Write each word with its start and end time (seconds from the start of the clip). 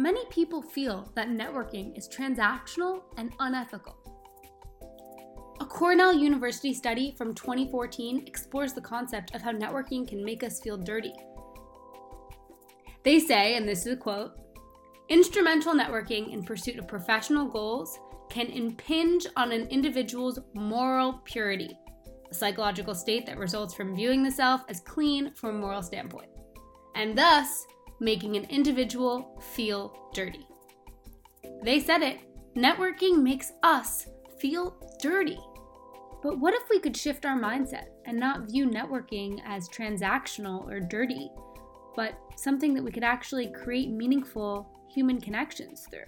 many 0.00 0.24
people 0.30 0.62
feel 0.62 1.10
that 1.14 1.28
networking 1.28 1.96
is 1.96 2.08
transactional 2.08 3.02
and 3.16 3.32
unethical. 3.38 3.96
A 5.60 5.66
Cornell 5.66 6.14
University 6.14 6.72
study 6.72 7.14
from 7.18 7.34
2014 7.34 8.24
explores 8.26 8.72
the 8.72 8.80
concept 8.80 9.34
of 9.34 9.42
how 9.42 9.52
networking 9.52 10.08
can 10.08 10.24
make 10.24 10.42
us 10.42 10.60
feel 10.60 10.78
dirty. 10.78 11.12
They 13.02 13.20
say, 13.20 13.56
and 13.56 13.68
this 13.68 13.86
is 13.86 13.92
a 13.92 13.96
quote 13.96 14.38
instrumental 15.10 15.74
networking 15.74 16.32
in 16.32 16.44
pursuit 16.44 16.78
of 16.78 16.86
professional 16.86 17.44
goals 17.46 17.98
can 18.30 18.46
impinge 18.46 19.26
on 19.36 19.50
an 19.52 19.66
individual's 19.68 20.38
moral 20.54 21.20
purity, 21.24 21.76
a 22.30 22.34
psychological 22.34 22.94
state 22.94 23.26
that 23.26 23.36
results 23.36 23.74
from 23.74 23.94
viewing 23.94 24.22
the 24.22 24.30
self 24.30 24.62
as 24.68 24.80
clean 24.80 25.34
from 25.34 25.56
a 25.56 25.58
moral 25.58 25.82
standpoint, 25.82 26.30
and 26.94 27.18
thus 27.18 27.66
making 28.00 28.36
an 28.36 28.44
individual 28.44 29.40
feel 29.54 30.10
dirty. 30.14 30.46
They 31.62 31.78
said 31.78 32.02
it 32.02 32.18
networking 32.56 33.22
makes 33.22 33.52
us 33.62 34.06
feel 34.38 34.74
dirty. 35.00 35.38
But 36.22 36.38
what 36.38 36.54
if 36.54 36.68
we 36.68 36.80
could 36.80 36.96
shift 36.96 37.24
our 37.24 37.38
mindset 37.38 37.86
and 38.06 38.18
not 38.18 38.50
view 38.50 38.68
networking 38.68 39.40
as 39.44 39.68
transactional 39.68 40.66
or 40.68 40.80
dirty, 40.80 41.30
but 41.96 42.18
something 42.36 42.74
that 42.74 42.82
we 42.82 42.90
could 42.90 43.04
actually 43.04 43.52
create 43.52 43.90
meaningful 43.90 44.68
human 44.92 45.20
connections 45.20 45.86
through? 45.90 46.04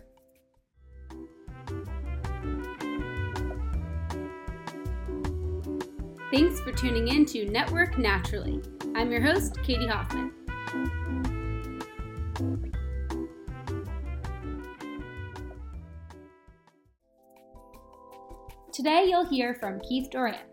Thanks 6.31 6.61
for 6.61 6.73
tuning 6.73 7.09
in 7.09 7.27
to 7.27 7.45
Network 7.51 7.99
Naturally. 7.99 8.63
I'm 8.95 9.13
your 9.13 9.21
host, 9.21 9.63
Katie 9.63 9.87
Hoffman. 9.87 10.33
Today, 18.73 19.05
you'll 19.07 19.27
hear 19.27 19.53
from 19.53 19.81
Keith 19.81 20.09
Doran. 20.09 20.47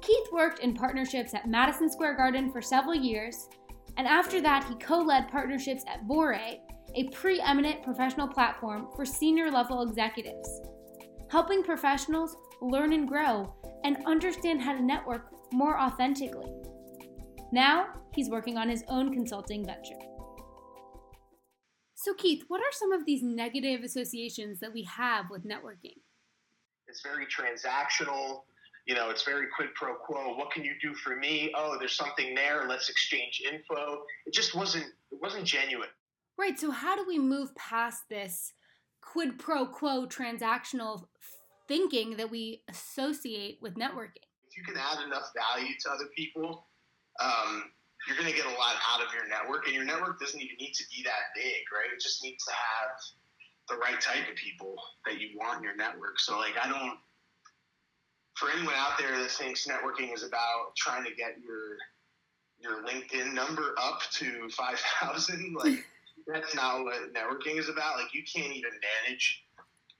Keith 0.00 0.26
worked 0.32 0.60
in 0.60 0.72
partnerships 0.72 1.34
at 1.34 1.46
Madison 1.46 1.90
Square 1.90 2.16
Garden 2.16 2.50
for 2.50 2.62
several 2.62 2.94
years, 2.94 3.50
and 3.98 4.06
after 4.06 4.40
that, 4.40 4.64
he 4.64 4.74
co 4.76 5.02
led 5.02 5.28
partnerships 5.28 5.84
at 5.86 6.08
Bore, 6.08 6.32
a 6.32 7.08
preeminent 7.12 7.82
professional 7.82 8.26
platform 8.26 8.88
for 8.96 9.04
senior 9.04 9.50
level 9.50 9.82
executives, 9.82 10.62
helping 11.28 11.62
professionals 11.62 12.38
learn 12.62 12.94
and 12.94 13.06
grow 13.06 13.54
and 13.84 13.98
understand 14.06 14.62
how 14.62 14.72
to 14.72 14.82
network 14.82 15.30
more 15.52 15.78
authentically. 15.78 16.50
Now, 17.52 17.88
he's 18.14 18.30
working 18.30 18.56
on 18.56 18.70
his 18.70 18.82
own 18.88 19.12
consulting 19.12 19.62
venture. 19.62 19.98
So, 21.94 22.14
Keith, 22.14 22.44
what 22.48 22.60
are 22.60 22.72
some 22.72 22.92
of 22.92 23.04
these 23.04 23.22
negative 23.22 23.82
associations 23.82 24.58
that 24.60 24.72
we 24.72 24.84
have 24.84 25.26
with 25.30 25.44
networking? 25.44 25.96
It's 26.96 27.02
very 27.02 27.26
transactional. 27.26 28.44
You 28.86 28.94
know, 28.94 29.10
it's 29.10 29.22
very 29.22 29.48
quid 29.54 29.74
pro 29.74 29.94
quo. 29.94 30.34
What 30.34 30.50
can 30.50 30.64
you 30.64 30.72
do 30.80 30.94
for 30.94 31.14
me? 31.14 31.52
Oh, 31.54 31.76
there's 31.78 31.94
something 31.94 32.34
there. 32.34 32.66
Let's 32.66 32.88
exchange 32.88 33.42
info. 33.52 34.02
It 34.24 34.32
just 34.32 34.54
wasn't. 34.54 34.86
It 35.12 35.18
wasn't 35.20 35.44
genuine. 35.44 35.90
Right. 36.38 36.58
So, 36.58 36.70
how 36.70 36.96
do 36.96 37.04
we 37.06 37.18
move 37.18 37.54
past 37.54 38.04
this 38.08 38.52
quid 39.02 39.38
pro 39.38 39.66
quo 39.66 40.06
transactional 40.06 41.04
thinking 41.68 42.16
that 42.16 42.30
we 42.30 42.62
associate 42.70 43.58
with 43.60 43.74
networking? 43.74 44.24
If 44.48 44.56
you 44.56 44.64
can 44.64 44.76
add 44.78 45.04
enough 45.04 45.32
value 45.36 45.74
to 45.80 45.90
other 45.90 46.06
people, 46.16 46.66
um, 47.20 47.64
you're 48.08 48.16
going 48.16 48.30
to 48.30 48.36
get 48.36 48.46
a 48.46 48.56
lot 48.56 48.76
out 48.88 49.04
of 49.04 49.12
your 49.12 49.28
network, 49.28 49.66
and 49.66 49.74
your 49.74 49.84
network 49.84 50.18
doesn't 50.18 50.40
even 50.40 50.56
need 50.58 50.72
to 50.72 50.84
be 50.96 51.02
that 51.02 51.34
big, 51.34 51.60
right? 51.74 51.92
It 51.92 52.00
just 52.00 52.22
needs 52.22 52.42
to 52.44 52.52
have 52.52 52.96
the 53.68 53.76
right 53.76 54.00
type 54.00 54.28
of 54.30 54.36
people 54.36 54.76
that 55.06 55.20
you 55.20 55.36
want 55.36 55.58
in 55.58 55.64
your 55.64 55.76
network. 55.76 56.18
So 56.18 56.38
like 56.38 56.54
I 56.62 56.68
don't 56.68 56.98
for 58.36 58.50
anyone 58.50 58.74
out 58.76 58.98
there 58.98 59.18
that 59.18 59.30
thinks 59.30 59.66
networking 59.66 60.14
is 60.14 60.22
about 60.22 60.76
trying 60.76 61.04
to 61.04 61.10
get 61.10 61.36
your 61.42 61.76
your 62.58 62.84
LinkedIn 62.84 63.34
number 63.34 63.74
up 63.78 64.00
to 64.12 64.48
five 64.50 64.78
thousand, 65.00 65.56
like 65.64 65.84
that's 66.26 66.54
not 66.54 66.84
what 66.84 67.12
networking 67.12 67.58
is 67.58 67.68
about. 67.68 67.96
Like 67.96 68.14
you 68.14 68.22
can't 68.22 68.52
even 68.52 68.70
manage 69.04 69.42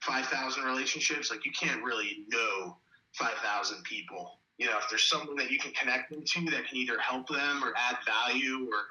five 0.01 0.25
thousand 0.27 0.63
relationships. 0.63 1.31
Like 1.31 1.45
you 1.45 1.51
can't 1.51 1.83
really 1.83 2.25
know 2.29 2.77
five 3.13 3.35
thousand 3.43 3.83
people. 3.83 4.39
You 4.57 4.65
know, 4.65 4.77
if 4.79 4.89
there's 4.89 5.07
someone 5.07 5.35
that 5.37 5.51
you 5.51 5.59
can 5.59 5.71
connect 5.73 6.09
them 6.09 6.23
to 6.25 6.45
that 6.51 6.67
can 6.67 6.77
either 6.77 6.97
help 6.99 7.27
them 7.27 7.63
or 7.63 7.73
add 7.77 7.97
value 8.05 8.67
or 8.71 8.85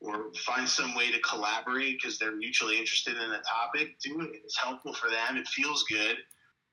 or 0.00 0.32
find 0.34 0.68
some 0.68 0.94
way 0.94 1.10
to 1.10 1.18
collaborate 1.20 1.98
because 2.00 2.18
they're 2.18 2.36
mutually 2.36 2.78
interested 2.78 3.16
in 3.16 3.30
the 3.30 3.42
topic. 3.48 3.96
Do 4.02 4.20
it. 4.20 4.30
It's 4.44 4.56
helpful 4.56 4.94
for 4.94 5.10
them. 5.10 5.36
It 5.36 5.48
feels 5.48 5.84
good. 5.90 6.16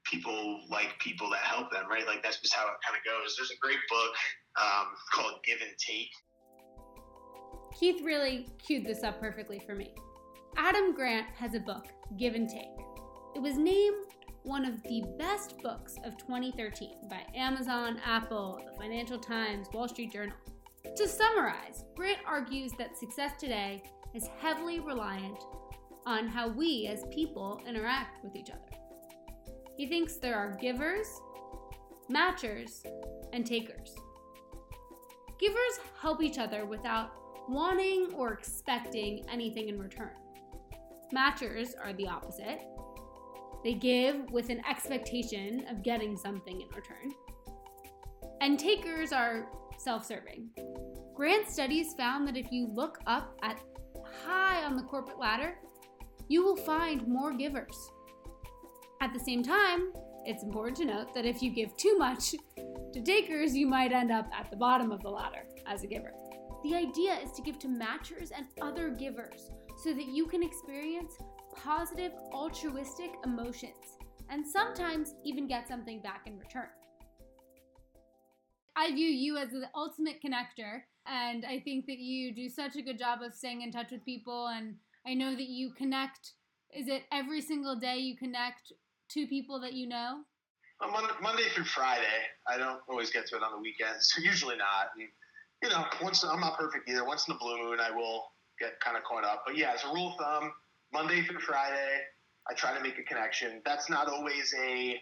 People 0.06 0.62
like 0.70 1.00
people 1.00 1.30
that 1.32 1.40
help 1.40 1.72
them, 1.72 1.86
right? 1.90 2.06
Like 2.06 2.22
that's 2.22 2.40
just 2.40 2.54
how 2.54 2.66
it 2.66 2.76
kind 2.86 2.98
of 2.98 3.04
goes. 3.04 3.36
There's 3.36 3.52
a 3.52 3.58
great 3.60 3.80
book 3.90 4.14
um, 4.62 4.88
called 5.12 5.40
Give 5.44 5.60
and 5.62 5.76
Take. 5.78 6.10
Keith 7.80 8.02
really 8.04 8.48
queued 8.60 8.86
this 8.86 9.04
up 9.04 9.20
perfectly 9.20 9.62
for 9.66 9.76
me. 9.76 9.94
Adam 10.58 10.94
Grant 10.94 11.28
has 11.36 11.56
a 11.56 11.60
book, 11.60 11.88
Give 12.18 12.36
and 12.36 12.48
Take. 12.48 12.70
It 13.36 13.42
was 13.42 13.58
named 13.58 14.06
one 14.44 14.64
of 14.64 14.82
the 14.84 15.04
best 15.18 15.58
books 15.62 15.96
of 16.06 16.18
2013 16.18 17.10
by 17.10 17.22
Amazon, 17.36 18.00
Apple, 18.06 18.62
the 18.66 18.78
Financial 18.80 19.18
Times, 19.18 19.68
Wall 19.74 19.88
Street 19.88 20.14
Journal. 20.14 20.36
To 20.96 21.08
summarize, 21.08 21.84
Grant 21.96 22.20
argues 22.26 22.72
that 22.78 22.98
success 22.98 23.34
today 23.40 23.84
is 24.14 24.30
heavily 24.40 24.80
reliant 24.80 25.44
on 26.06 26.28
how 26.28 26.48
we 26.48 26.88
as 26.88 27.04
people 27.12 27.62
interact 27.68 28.24
with 28.24 28.36
each 28.36 28.50
other. 28.50 28.78
He 29.78 29.88
thinks 29.88 30.18
there 30.18 30.38
are 30.38 30.56
givers, 30.56 31.08
matchers, 32.10 32.86
and 33.34 33.46
takers. 33.46 33.96
Givers 35.40 35.80
help 36.00 36.22
each 36.22 36.38
other 36.38 36.66
without 36.66 37.12
wanting 37.50 38.14
or 38.16 38.32
expecting 38.32 39.26
anything 39.30 39.68
in 39.68 39.80
return. 39.80 40.12
Matchers 41.14 41.74
are 41.82 41.94
the 41.94 42.08
opposite. 42.08 42.62
They 43.64 43.74
give 43.74 44.32
with 44.32 44.50
an 44.50 44.62
expectation 44.70 45.66
of 45.70 45.84
getting 45.84 46.16
something 46.16 46.62
in 46.62 46.68
return. 46.70 47.12
And 48.42 48.60
takers 48.60 49.12
are 49.12 49.48
self 49.78 50.06
serving. 50.06 50.50
Grant 51.14 51.48
studies 51.50 51.94
found 51.94 52.28
that 52.28 52.38
if 52.38 52.52
you 52.52 52.68
look 52.68 53.00
up 53.08 53.38
at 53.42 53.60
high 54.26 54.64
on 54.64 54.76
the 54.76 54.84
corporate 54.84 55.20
ladder, 55.20 55.56
you 56.28 56.44
will 56.44 56.56
find 56.56 57.08
more 57.08 57.34
givers. 57.34 57.92
At 59.02 59.14
the 59.14 59.20
same 59.20 59.44
time, 59.44 59.94
it's 60.26 60.44
important 60.44 60.78
to 60.78 60.86
note 60.86 61.14
that 61.14 61.26
if 61.26 61.42
you 61.42 61.52
give 61.52 61.76
too 61.78 61.98
much 61.98 62.32
to 62.94 63.02
takers, 63.02 63.56
you 63.56 63.68
might 63.68 63.92
end 63.92 64.12
up 64.12 64.28
at 64.38 64.50
the 64.50 64.58
bottom 64.58 64.92
of 64.92 65.02
the 65.02 65.10
ladder 65.10 65.46
as 65.68 65.84
a 65.84 65.88
giver. 65.88 66.14
The 66.64 66.76
idea 66.76 67.20
is 67.24 67.32
to 67.34 67.42
give 67.44 67.60
to 67.60 67.68
matchers 67.68 68.32
and 68.36 68.48
other 68.62 68.90
givers 68.90 69.52
so 69.84 69.94
that 69.94 70.08
you 70.08 70.26
can 70.26 70.42
experience 70.42 71.14
positive, 71.56 72.12
altruistic 72.34 73.12
emotions 73.24 74.00
and 74.30 74.46
sometimes 74.46 75.14
even 75.24 75.48
get 75.48 75.68
something 75.68 76.02
back 76.02 76.24
in 76.26 76.38
return. 76.40 76.70
I 78.76 78.92
view 78.92 79.08
you 79.08 79.38
as 79.38 79.50
the 79.52 79.70
ultimate 79.74 80.22
connector, 80.22 80.82
and 81.06 81.46
I 81.46 81.60
think 81.60 81.86
that 81.86 82.00
you 82.00 82.34
do 82.34 82.50
such 82.50 82.76
a 82.76 82.82
good 82.82 83.00
job 83.00 83.22
of 83.22 83.34
staying 83.34 83.62
in 83.62 83.72
touch 83.72 83.92
with 83.92 84.04
people. 84.04 84.48
And 84.48 84.76
I 85.08 85.14
know 85.14 85.32
that 85.32 85.48
you 85.48 85.72
connect. 85.72 86.34
Is 86.76 86.88
it 86.88 87.04
every 87.12 87.42
single 87.42 87.76
day 87.76 87.98
you 87.98 88.18
connect 88.18 88.74
to 89.12 89.28
people 89.28 89.60
that 89.62 89.74
you 89.74 89.88
know? 89.88 90.22
Monday 91.22 91.44
through 91.54 91.66
Friday. 91.66 92.04
I 92.48 92.58
don't 92.58 92.82
always 92.90 93.12
get 93.12 93.28
to 93.28 93.38
it 93.38 93.44
on 93.44 93.54
the 93.54 93.60
weekends. 93.60 94.14
Usually 94.22 94.58
not. 94.58 94.90
And, 95.00 95.08
you 95.64 95.70
know, 95.70 95.86
once 96.02 96.24
I'm 96.24 96.42
not 96.42 96.58
perfect 96.58 96.90
either. 96.90 97.06
Once 97.06 97.28
in 97.28 97.34
the 97.34 97.40
blue 97.40 97.58
moon, 97.64 97.80
I 97.80 97.92
will 97.92 98.26
get 98.60 98.80
kind 98.82 98.98
of 98.98 99.04
caught 99.04 99.24
up. 99.24 99.44
But 99.46 99.58
yeah, 99.58 99.72
as 99.74 99.84
a 99.86 99.88
rule 99.94 100.12
of 100.12 100.18
thumb, 100.18 100.52
Monday 100.92 101.22
through 101.22 101.40
Friday, 101.40 102.02
I 102.50 102.54
try 102.56 102.76
to 102.76 102.84
make 102.84 103.00
a 103.00 103.04
connection. 103.04 103.62
That's 103.66 103.90
not 103.90 104.10
always 104.10 104.54
a 104.62 105.00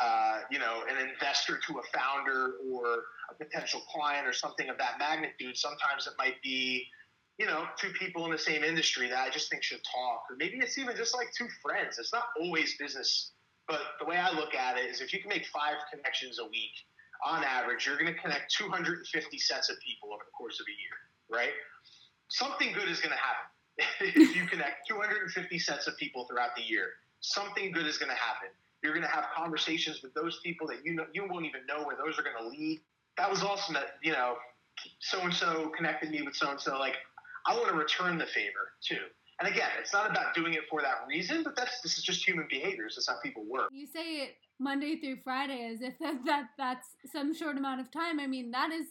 uh, 0.00 0.40
you 0.50 0.58
know, 0.58 0.82
an 0.88 0.96
investor 1.08 1.58
to 1.66 1.78
a 1.78 1.82
founder 1.92 2.54
or 2.70 3.04
a 3.30 3.34
potential 3.34 3.80
client 3.92 4.26
or 4.26 4.32
something 4.32 4.68
of 4.68 4.78
that 4.78 4.98
magnitude. 4.98 5.56
Sometimes 5.56 6.06
it 6.06 6.14
might 6.18 6.40
be, 6.42 6.86
you 7.38 7.46
know, 7.46 7.64
two 7.78 7.90
people 7.90 8.24
in 8.24 8.30
the 8.30 8.38
same 8.38 8.64
industry 8.64 9.08
that 9.08 9.18
I 9.18 9.30
just 9.30 9.50
think 9.50 9.62
should 9.62 9.82
talk. 9.84 10.24
Or 10.30 10.36
maybe 10.38 10.58
it's 10.58 10.78
even 10.78 10.96
just 10.96 11.14
like 11.14 11.28
two 11.36 11.48
friends. 11.62 11.98
It's 11.98 12.12
not 12.12 12.24
always 12.40 12.76
business. 12.78 13.32
But 13.68 13.80
the 14.00 14.06
way 14.06 14.16
I 14.16 14.30
look 14.32 14.54
at 14.54 14.78
it 14.78 14.90
is 14.90 15.00
if 15.00 15.12
you 15.12 15.20
can 15.20 15.28
make 15.28 15.46
five 15.46 15.76
connections 15.92 16.38
a 16.38 16.44
week, 16.44 16.72
on 17.24 17.44
average, 17.44 17.86
you're 17.86 17.98
going 17.98 18.12
to 18.12 18.20
connect 18.20 18.52
250 18.52 19.38
sets 19.38 19.70
of 19.70 19.78
people 19.78 20.12
over 20.12 20.22
the 20.24 20.32
course 20.36 20.58
of 20.58 20.66
a 20.66 20.74
year, 20.74 20.98
right? 21.30 21.54
Something 22.28 22.72
good 22.72 22.88
is 22.88 22.98
going 22.98 23.14
to 23.14 23.22
happen. 23.22 23.46
if 24.20 24.36
you 24.36 24.46
connect 24.46 24.88
250 24.88 25.58
sets 25.60 25.86
of 25.86 25.96
people 25.98 26.26
throughout 26.26 26.56
the 26.56 26.62
year, 26.62 26.88
something 27.20 27.70
good 27.70 27.86
is 27.86 27.96
going 27.96 28.10
to 28.10 28.18
happen 28.18 28.48
you're 28.82 28.92
going 28.92 29.06
to 29.06 29.10
have 29.10 29.26
conversations 29.34 30.02
with 30.02 30.12
those 30.14 30.40
people 30.42 30.66
that 30.68 30.84
you 30.84 30.94
know 30.94 31.06
you 31.12 31.26
won't 31.28 31.46
even 31.46 31.66
know 31.66 31.84
where 31.84 31.96
those 31.96 32.18
are 32.18 32.22
going 32.22 32.36
to 32.38 32.48
lead. 32.48 32.80
That 33.16 33.30
was 33.30 33.42
awesome. 33.42 33.74
That 33.74 33.96
you 34.02 34.12
know, 34.12 34.36
so 35.00 35.20
and 35.20 35.32
so 35.32 35.70
connected 35.76 36.10
me 36.10 36.22
with 36.22 36.34
so 36.34 36.50
and 36.50 36.60
so. 36.60 36.78
Like, 36.78 36.96
I 37.46 37.54
want 37.54 37.68
to 37.68 37.74
return 37.74 38.18
the 38.18 38.26
favor 38.26 38.72
too. 38.86 39.04
And 39.40 39.52
again, 39.52 39.70
it's 39.80 39.92
not 39.92 40.10
about 40.10 40.34
doing 40.34 40.54
it 40.54 40.62
for 40.70 40.82
that 40.82 41.06
reason, 41.08 41.42
but 41.42 41.56
that's 41.56 41.80
this 41.82 41.98
is 41.98 42.04
just 42.04 42.26
human 42.26 42.46
behaviors. 42.50 42.94
That's 42.96 43.08
how 43.08 43.20
people 43.22 43.44
work. 43.48 43.68
You 43.72 43.86
say 43.86 44.22
it 44.22 44.36
Monday 44.58 44.96
through 44.96 45.18
Friday 45.24 45.70
as 45.72 45.80
if 45.80 45.98
that, 46.00 46.20
that 46.26 46.44
that's 46.58 46.88
some 47.10 47.34
short 47.34 47.56
amount 47.56 47.80
of 47.80 47.90
time. 47.90 48.20
I 48.20 48.26
mean, 48.26 48.50
that 48.50 48.70
is 48.72 48.86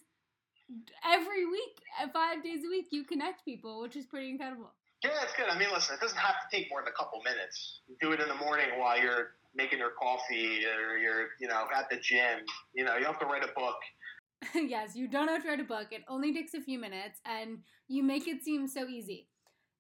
every 1.06 1.46
week, 1.46 1.78
uh, 2.02 2.08
five 2.14 2.44
days 2.44 2.62
a 2.66 2.70
week, 2.70 2.88
you 2.92 3.04
connect 3.04 3.46
people, 3.46 3.82
which 3.82 3.96
is 3.96 4.06
pretty 4.06 4.30
incredible. 4.30 4.72
Yeah, 5.04 5.12
it's 5.24 5.34
good. 5.34 5.50
I 5.50 5.58
mean, 5.58 5.70
listen, 5.74 5.96
it 5.96 6.02
doesn't 6.02 6.18
have 6.18 6.36
to 6.36 6.56
take 6.56 6.70
more 6.70 6.82
than 6.82 6.94
a 6.94 6.98
couple 6.98 7.22
minutes. 7.24 7.82
You 7.88 7.96
do 8.00 8.12
it 8.14 8.20
in 8.20 8.28
the 8.28 8.36
morning 8.36 8.68
while 8.78 9.02
you're 9.02 9.32
making 9.56 9.80
your 9.80 9.92
coffee 10.02 10.66
or 10.66 10.98
you're, 10.98 11.28
you 11.40 11.48
know, 11.48 11.66
at 11.76 11.90
the 11.90 11.98
gym. 11.98 12.40
You 12.74 12.86
know, 12.86 12.98
you 12.98 13.06
have 13.06 13.20
to 13.20 13.26
write 13.26 13.44
a 13.44 13.52
book. 13.56 13.76
yes, 14.56 14.96
you 14.96 15.08
don't 15.08 15.28
have 15.28 15.44
to 15.44 15.50
write 15.50 15.60
a 15.60 15.66
book. 15.66 15.88
It 15.92 16.04
only 16.08 16.34
takes 16.34 16.54
a 16.54 16.62
few 16.62 16.80
minutes 16.80 17.20
and 17.26 17.60
you 17.88 18.04
make 18.04 18.28
it 18.28 18.44
seem 18.44 18.68
so 18.68 18.88
easy. 18.88 19.28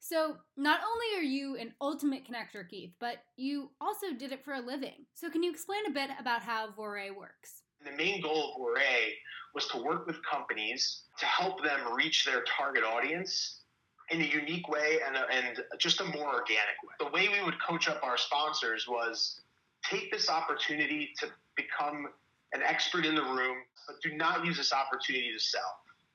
So, 0.03 0.35
not 0.57 0.79
only 0.81 1.19
are 1.19 1.23
you 1.23 1.57
an 1.57 1.73
ultimate 1.79 2.23
connector, 2.25 2.67
Keith, 2.67 2.93
but 2.99 3.17
you 3.37 3.69
also 3.79 4.07
did 4.17 4.31
it 4.31 4.43
for 4.43 4.53
a 4.53 4.59
living. 4.59 5.05
So, 5.13 5.29
can 5.29 5.43
you 5.43 5.51
explain 5.51 5.85
a 5.87 5.91
bit 5.91 6.09
about 6.19 6.41
how 6.41 6.69
Voray 6.71 7.15
works? 7.15 7.61
The 7.85 7.91
main 7.91 8.19
goal 8.19 8.55
of 8.55 8.61
Voray 8.61 9.11
was 9.53 9.67
to 9.67 9.77
work 9.77 10.07
with 10.07 10.17
companies 10.25 11.03
to 11.19 11.25
help 11.27 11.63
them 11.63 11.93
reach 11.93 12.25
their 12.25 12.43
target 12.57 12.83
audience 12.83 13.61
in 14.09 14.21
a 14.21 14.25
unique 14.25 14.67
way 14.67 14.99
and, 15.05 15.15
a, 15.15 15.25
and 15.31 15.59
just 15.77 16.01
a 16.01 16.05
more 16.05 16.33
organic 16.33 16.77
way. 16.83 16.93
The 16.99 17.11
way 17.11 17.29
we 17.29 17.43
would 17.43 17.61
coach 17.61 17.87
up 17.87 18.01
our 18.03 18.17
sponsors 18.17 18.87
was 18.87 19.40
take 19.89 20.11
this 20.11 20.29
opportunity 20.29 21.11
to 21.19 21.27
become 21.55 22.07
an 22.53 22.61
expert 22.63 23.05
in 23.05 23.15
the 23.15 23.23
room, 23.23 23.57
but 23.87 24.01
do 24.01 24.15
not 24.15 24.45
use 24.45 24.57
this 24.57 24.73
opportunity 24.73 25.31
to 25.31 25.39
sell. 25.39 25.61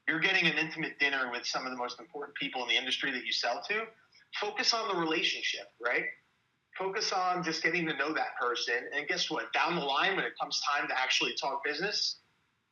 You're 0.08 0.20
getting 0.20 0.46
an 0.46 0.56
intimate 0.56 0.98
dinner 0.98 1.30
with 1.32 1.46
some 1.46 1.64
of 1.64 1.72
the 1.72 1.76
most 1.76 1.98
important 1.98 2.36
people 2.36 2.62
in 2.62 2.68
the 2.68 2.76
industry 2.76 3.10
that 3.10 3.24
you 3.24 3.32
sell 3.32 3.62
to. 3.68 3.84
Focus 4.40 4.72
on 4.74 4.88
the 4.88 5.00
relationship, 5.00 5.72
right? 5.84 6.04
Focus 6.78 7.12
on 7.12 7.42
just 7.42 7.62
getting 7.62 7.86
to 7.86 7.96
know 7.96 8.12
that 8.12 8.36
person. 8.40 8.74
And 8.94 9.08
guess 9.08 9.30
what? 9.30 9.52
Down 9.52 9.74
the 9.74 9.84
line, 9.84 10.14
when 10.14 10.24
it 10.24 10.32
comes 10.40 10.60
time 10.60 10.86
to 10.88 10.98
actually 10.98 11.34
talk 11.34 11.64
business, 11.64 12.18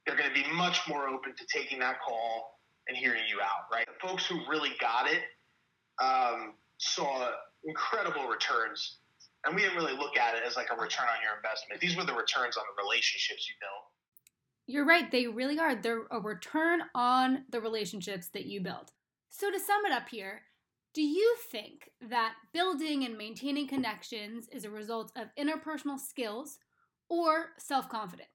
they're 0.07 0.17
going 0.17 0.29
to 0.29 0.35
be 0.35 0.47
much 0.53 0.87
more 0.87 1.09
open 1.09 1.35
to 1.37 1.47
taking 1.47 1.79
that 1.81 1.97
call 2.07 2.61
and 2.87 2.97
hearing 2.97 3.23
you 3.29 3.41
out, 3.41 3.73
right? 3.73 3.87
The 3.87 4.07
folks 4.07 4.27
who 4.27 4.41
really 4.49 4.73
got 4.79 5.09
it 5.11 5.23
um, 6.03 6.53
saw 6.79 7.31
incredible 7.65 8.27
returns. 8.27 8.99
And 9.45 9.55
we 9.55 9.63
didn't 9.63 9.77
really 9.77 9.97
look 9.97 10.17
at 10.17 10.35
it 10.35 10.43
as 10.47 10.57
like 10.57 10.69
a 10.71 10.81
return 10.81 11.07
on 11.07 11.23
your 11.23 11.37
investment. 11.37 11.81
These 11.81 11.97
were 11.97 12.05
the 12.05 12.15
returns 12.15 12.57
on 12.57 12.65
the 12.65 12.83
relationships 12.83 13.49
you 13.49 13.55
built. 13.61 13.85
You're 14.67 14.87
right, 14.87 15.11
they 15.11 15.27
really 15.27 15.59
are. 15.59 15.75
They're 15.75 16.07
a 16.11 16.21
return 16.21 16.81
on 16.95 17.45
the 17.51 17.61
relationships 17.61 18.29
that 18.29 18.47
you 18.47 18.63
build. 18.63 18.93
So, 19.29 19.51
to 19.51 19.61
sum 19.61 19.85
it 19.85 19.93
up 19.93 20.09
here, 20.09 20.43
do 20.95 21.03
you 21.03 21.37
think 21.51 21.91
that 22.09 22.35
building 22.53 23.05
and 23.05 23.19
maintaining 23.19 23.69
connections 23.69 24.49
is 24.51 24.65
a 24.65 24.71
result 24.71 25.13
of 25.17 25.29
interpersonal 25.39 25.99
skills 25.99 26.59
or 27.11 27.51
self 27.59 27.89
confidence? 27.89 28.29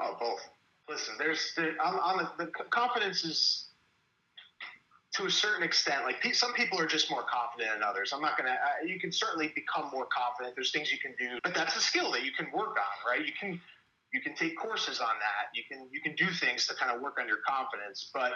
Oh, 0.00 0.12
uh, 0.12 0.18
both. 0.18 0.40
Listen, 0.88 1.16
there's 1.18 1.52
the, 1.56 1.74
on, 1.84 1.96
on 1.96 2.28
the, 2.38 2.44
the 2.44 2.50
confidence 2.70 3.24
is 3.24 3.67
to 5.18 5.26
a 5.26 5.30
certain 5.30 5.64
extent. 5.64 6.04
Like 6.04 6.34
some 6.34 6.54
people 6.54 6.80
are 6.80 6.86
just 6.86 7.10
more 7.10 7.24
confident 7.24 7.74
than 7.74 7.82
others. 7.82 8.12
I'm 8.14 8.22
not 8.22 8.38
gonna. 8.38 8.50
Uh, 8.50 8.86
you 8.86 8.98
can 8.98 9.12
certainly 9.12 9.52
become 9.54 9.90
more 9.92 10.06
confident. 10.06 10.54
There's 10.54 10.70
things 10.70 10.90
you 10.92 10.98
can 10.98 11.14
do, 11.18 11.38
but 11.42 11.54
that's 11.54 11.76
a 11.76 11.80
skill 11.80 12.12
that 12.12 12.24
you 12.24 12.32
can 12.32 12.46
work 12.52 12.76
on, 12.78 13.10
right? 13.10 13.26
You 13.26 13.32
can 13.38 13.60
you 14.12 14.20
can 14.20 14.34
take 14.34 14.56
courses 14.56 15.00
on 15.00 15.14
that. 15.20 15.54
You 15.54 15.64
can 15.68 15.88
you 15.90 16.00
can 16.00 16.14
do 16.14 16.30
things 16.32 16.66
to 16.68 16.74
kind 16.74 16.94
of 16.94 17.02
work 17.02 17.18
on 17.20 17.26
your 17.26 17.38
confidence. 17.46 18.10
But 18.14 18.32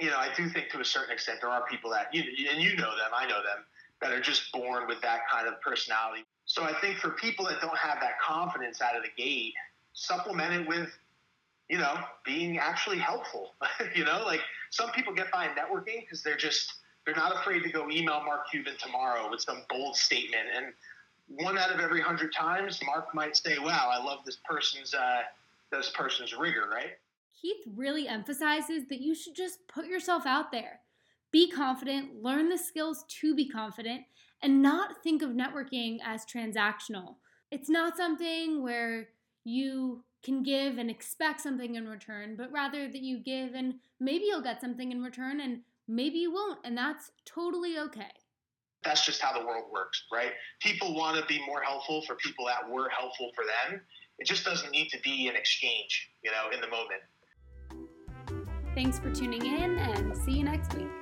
you 0.00 0.10
know, 0.10 0.16
I 0.16 0.28
do 0.36 0.48
think 0.48 0.70
to 0.70 0.80
a 0.80 0.84
certain 0.84 1.12
extent 1.12 1.38
there 1.40 1.50
are 1.50 1.64
people 1.66 1.90
that 1.90 2.12
you 2.12 2.24
and 2.50 2.60
you 2.60 2.76
know 2.76 2.90
them, 2.96 3.10
I 3.14 3.26
know 3.26 3.42
them, 3.42 3.64
that 4.02 4.12
are 4.12 4.20
just 4.20 4.50
born 4.52 4.88
with 4.88 5.00
that 5.02 5.20
kind 5.30 5.46
of 5.46 5.60
personality. 5.60 6.24
So 6.44 6.64
I 6.64 6.72
think 6.80 6.98
for 6.98 7.10
people 7.10 7.46
that 7.46 7.60
don't 7.60 7.78
have 7.78 8.00
that 8.00 8.18
confidence 8.20 8.82
out 8.82 8.96
of 8.96 9.04
the 9.04 9.22
gate, 9.22 9.54
supplement 9.92 10.54
it 10.54 10.66
with 10.66 10.90
you 11.70 11.78
know 11.78 11.94
being 12.26 12.58
actually 12.58 12.98
helpful. 12.98 13.54
you 13.94 14.04
know, 14.04 14.22
like 14.26 14.40
some 14.70 14.90
people 14.90 15.14
get 15.14 15.30
by 15.30 15.46
networking 15.46 16.00
because 16.00 16.22
they're 16.22 16.36
just 16.36 16.74
they're 17.06 17.14
not 17.14 17.34
afraid 17.34 17.62
to 17.62 17.70
go 17.70 17.88
email 17.90 18.22
Mark 18.24 18.50
Cuban 18.50 18.74
tomorrow 18.78 19.30
with 19.30 19.40
some 19.40 19.62
bold 19.70 19.96
statement 19.96 20.48
and 20.54 20.66
one 21.36 21.56
out 21.56 21.72
of 21.72 21.78
every 21.78 22.00
hundred 22.00 22.34
times, 22.34 22.80
Mark 22.84 23.14
might 23.14 23.36
say, 23.36 23.58
"Wow, 23.58 23.88
I 23.92 24.02
love 24.02 24.24
this 24.24 24.38
person's 24.44 24.92
uh, 24.94 25.22
this 25.70 25.90
person's 25.90 26.36
rigor." 26.36 26.68
Right? 26.70 26.98
Keith 27.40 27.64
really 27.76 28.08
emphasizes 28.08 28.88
that 28.88 29.00
you 29.00 29.14
should 29.14 29.36
just 29.36 29.66
put 29.68 29.86
yourself 29.86 30.26
out 30.26 30.50
there, 30.50 30.80
be 31.30 31.48
confident, 31.50 32.22
learn 32.22 32.48
the 32.48 32.58
skills 32.58 33.04
to 33.20 33.34
be 33.34 33.48
confident, 33.48 34.02
and 34.42 34.60
not 34.60 35.02
think 35.02 35.22
of 35.22 35.30
networking 35.30 35.98
as 36.04 36.26
transactional. 36.26 37.14
It's 37.50 37.70
not 37.70 37.96
something 37.96 38.62
where 38.62 39.08
you 39.44 40.04
can 40.22 40.42
give 40.42 40.78
and 40.78 40.90
expect 40.90 41.40
something 41.40 41.74
in 41.74 41.88
return, 41.88 42.36
but 42.36 42.52
rather 42.52 42.88
that 42.88 43.02
you 43.02 43.18
give 43.18 43.54
and 43.54 43.74
maybe 43.98 44.24
you'll 44.26 44.42
get 44.42 44.60
something 44.60 44.92
in 44.92 45.02
return 45.02 45.40
and 45.40 45.60
maybe 45.88 46.18
you 46.18 46.32
won't, 46.32 46.58
and 46.64 46.76
that's 46.76 47.10
totally 47.24 47.78
okay 47.78 48.12
that's 48.84 49.04
just 49.04 49.20
how 49.20 49.38
the 49.38 49.44
world 49.44 49.64
works, 49.72 50.04
right? 50.12 50.32
People 50.60 50.94
want 50.94 51.18
to 51.18 51.26
be 51.26 51.44
more 51.46 51.62
helpful 51.62 52.02
for 52.02 52.14
people 52.16 52.46
that 52.46 52.68
were 52.68 52.88
helpful 52.88 53.30
for 53.34 53.44
them. 53.44 53.80
It 54.18 54.26
just 54.26 54.44
doesn't 54.44 54.70
need 54.70 54.88
to 54.90 54.98
be 55.00 55.28
an 55.28 55.36
exchange, 55.36 56.10
you 56.22 56.30
know, 56.30 56.50
in 56.54 56.60
the 56.60 56.68
moment. 56.68 57.02
Thanks 58.74 58.98
for 58.98 59.12
tuning 59.12 59.44
in 59.44 59.78
and 59.78 60.16
see 60.16 60.32
you 60.32 60.44
next 60.44 60.74
week. 60.74 60.99